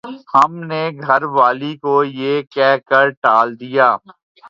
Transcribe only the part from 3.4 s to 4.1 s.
دیا